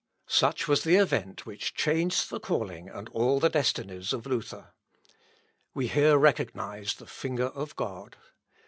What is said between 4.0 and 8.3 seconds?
of Luther. We here recognise the finger of God.